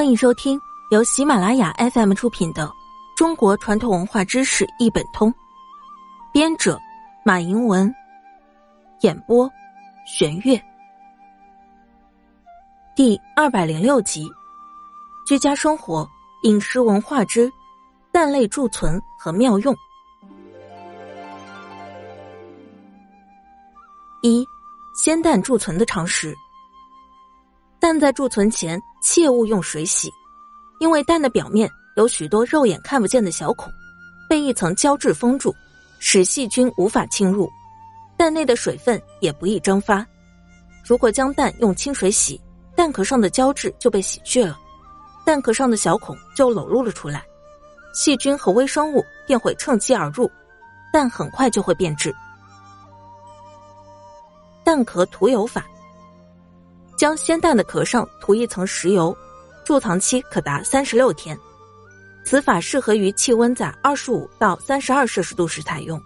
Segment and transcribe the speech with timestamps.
[0.00, 0.58] 欢迎收听
[0.90, 2.66] 由喜马拉雅 FM 出品的
[3.14, 5.30] 《中国传统文化知识一本通》，
[6.32, 6.80] 编者
[7.22, 7.94] 马迎文，
[9.02, 9.46] 演播
[10.06, 10.58] 玄月。
[12.96, 14.26] 第二百零六集：
[15.26, 16.08] 居家生活
[16.44, 17.52] 饮食文化之
[18.10, 19.76] 蛋类贮存和妙用。
[24.22, 24.48] 一、
[24.94, 26.34] 鲜蛋贮存的常识。
[27.78, 30.10] 蛋在贮存前切勿用水洗，
[30.78, 33.72] 因为蛋的表面有许多肉眼看不见的小孔，
[34.28, 35.54] 被一层胶质封住，
[35.98, 37.50] 使细菌无法侵入，
[38.16, 40.06] 蛋内的水分也不易蒸发。
[40.84, 42.40] 如果将蛋用清水洗，
[42.76, 44.58] 蛋壳上的胶质就被洗去了，
[45.24, 47.24] 蛋壳上的小孔就裸露了出来，
[47.92, 50.30] 细菌和微生物便会趁机而入，
[50.92, 52.14] 蛋很快就会变质。
[54.62, 55.64] 蛋壳涂油法。
[57.00, 59.16] 将鲜蛋的壳上涂一层石油，
[59.64, 61.34] 贮藏期可达三十六天。
[62.24, 65.98] 此法适合于气温在二十五到三十二摄氏度时采用。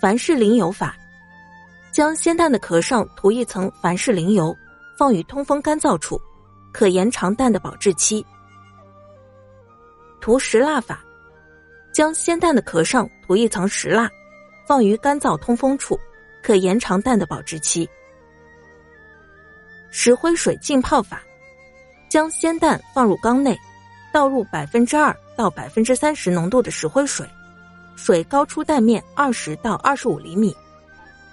[0.00, 0.96] 凡士林油法，
[1.92, 4.56] 将鲜蛋的壳上涂一层凡士林油，
[4.96, 6.18] 放于通风干燥处，
[6.72, 8.24] 可延长蛋的保质期。
[10.22, 11.04] 涂石蜡法，
[11.92, 14.10] 将鲜蛋的壳上涂一层石蜡，
[14.66, 16.00] 放于干燥通风处。
[16.44, 17.88] 可延长蛋的保质期。
[19.90, 21.22] 石灰水浸泡法，
[22.10, 23.58] 将鲜蛋放入缸内，
[24.12, 27.26] 倒入百分之二到百分之三十浓度的石灰水，
[27.96, 30.54] 水高出蛋面二十到二十五厘米，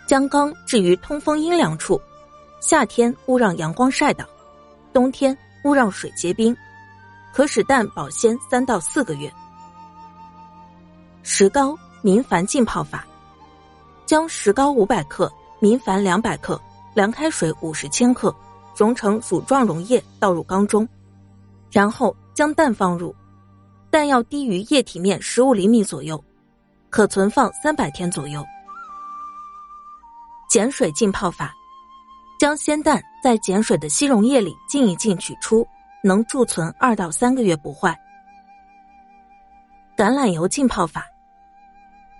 [0.07, 2.01] 将缸置于通风阴凉处，
[2.61, 4.25] 夏天勿让阳光晒到，
[4.93, 6.55] 冬天勿让水结冰，
[7.33, 9.29] 可使蛋保鲜三到四个月。
[11.21, 13.05] 石膏明矾浸泡法。
[14.11, 15.31] 将石膏五百克、
[15.61, 16.61] 明矾两百克、
[16.93, 18.35] 凉开水五十千克
[18.75, 20.85] 融成乳状溶液倒入缸中，
[21.71, 23.15] 然后将蛋放入，
[23.89, 26.21] 蛋要低于液体面十五厘米左右，
[26.89, 28.45] 可存放三百天左右。
[30.53, 31.53] 碱水浸泡法，
[32.37, 35.65] 将鲜蛋在碱水的稀溶液里浸一浸取出，
[36.03, 37.97] 能贮存二到三个月不坏。
[39.95, 41.05] 橄榄油浸泡法。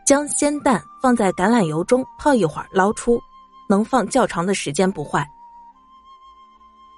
[0.06, 3.20] 将鲜蛋放在橄榄油中泡一会儿，捞出，
[3.70, 5.26] 能放较长的时间不坏。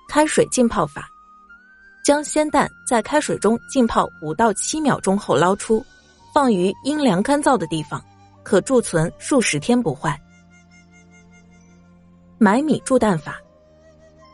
[0.08, 1.08] 开水浸泡法，
[2.04, 5.84] 将鲜蛋在开水中浸泡五到七秒钟后捞出，
[6.34, 8.04] 放于阴凉干燥的地方，
[8.44, 10.20] 可贮存数十天不坏。
[12.38, 13.40] 埋米贮蛋法，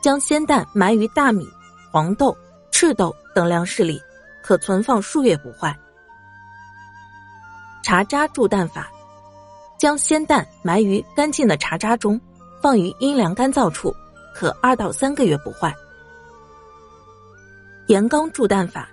[0.02, 1.48] 将鲜蛋埋于大米、
[1.92, 2.36] 黄豆、
[2.72, 4.02] 赤豆等粮食里，
[4.44, 5.78] 可存放数月不坏。
[7.82, 8.92] 茶渣贮蛋法，
[9.78, 12.20] 将鲜蛋埋于干净的茶渣中，
[12.62, 13.94] 放于阴凉干燥处，
[14.36, 15.74] 可二到三个月不坏。
[17.88, 18.88] 盐缸贮蛋法，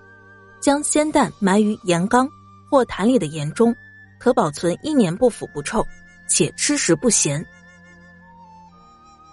[0.61, 2.29] 将鲜蛋埋于盐缸
[2.71, 3.75] 或坛里的盐中，
[4.19, 5.85] 可保存一年不腐不臭，
[6.29, 7.45] 且吃食不咸。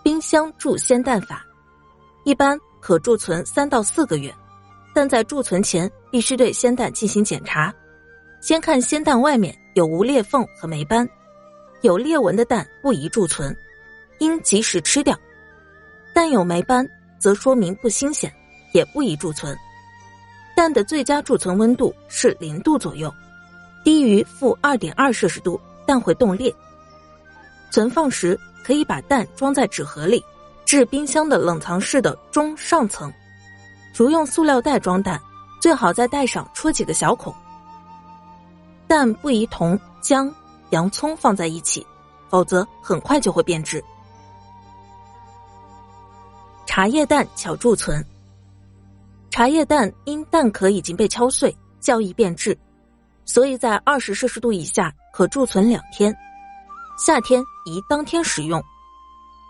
[0.04, 1.46] 冰箱贮鲜蛋法，
[2.26, 4.34] 一般可贮存三到四个月，
[4.94, 7.74] 但在贮存前必须对鲜蛋进行检查。
[8.44, 11.08] 先看鲜蛋外面有无裂缝和霉斑，
[11.80, 13.56] 有裂纹的蛋不宜贮存，
[14.20, 15.18] 应及时吃掉。
[16.14, 16.86] 蛋有霉斑
[17.18, 18.30] 则说明不新鲜，
[18.74, 19.58] 也不宜贮存。
[20.58, 23.10] 蛋的最佳贮存温度是零度左右，
[23.82, 26.54] 低于负二点二摄氏度蛋会冻裂。
[27.72, 30.22] 存放时可以把蛋装在纸盒里，
[30.66, 33.10] 至冰箱的冷藏室的中上层。
[33.96, 35.18] 如用塑料袋装蛋，
[35.62, 37.34] 最好在袋上戳几个小孔。
[38.94, 40.32] 蛋不宜同姜、
[40.70, 41.84] 洋葱放在一起，
[42.30, 43.84] 否则很快就会变质。
[46.68, 48.06] 茶叶蛋巧贮存。
[49.32, 52.56] 茶叶蛋因蛋壳已经被敲碎，较易变质，
[53.26, 56.16] 所以在二十摄氏度以下可贮存两天。
[56.96, 58.64] 夏天宜当天食用。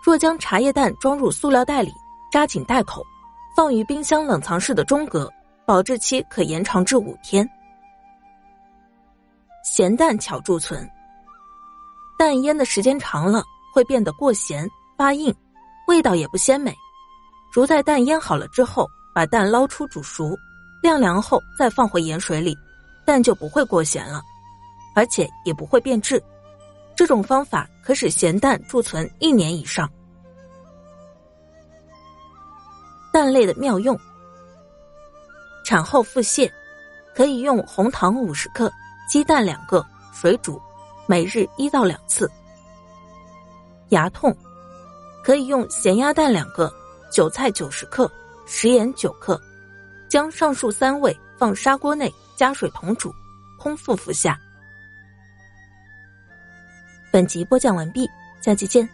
[0.02, 1.92] 若将茶叶蛋装入塑料袋里，
[2.32, 3.04] 扎紧袋口，
[3.54, 5.30] 放于冰箱冷藏室的中格，
[5.66, 7.46] 保质期可延长至五天。
[9.64, 10.86] 咸蛋巧贮存，
[12.18, 15.34] 蛋腌的时间长了会变得过咸发硬，
[15.88, 16.76] 味道也不鲜美。
[17.50, 20.36] 如在蛋腌好了之后，把蛋捞出煮熟，
[20.82, 22.54] 晾凉后再放回盐水里，
[23.06, 24.22] 蛋就不会过咸了，
[24.94, 26.22] 而且也不会变质。
[26.94, 29.90] 这种方法可使咸蛋贮存一年以上。
[33.10, 33.98] 蛋类的妙用：
[35.64, 36.52] 产后腹泻，
[37.16, 38.70] 可以用红糖五十克。
[39.06, 40.60] 鸡蛋两个，水煮，
[41.06, 42.30] 每日一到两次。
[43.90, 44.36] 牙痛，
[45.22, 46.72] 可以用咸鸭蛋两个，
[47.12, 48.10] 韭菜九十克，
[48.46, 49.40] 食盐九克，
[50.08, 53.14] 将上述三味放砂锅内，加水同煮，
[53.58, 54.38] 空腹服下。
[57.12, 58.08] 本集播讲完毕，
[58.40, 58.88] 下期见。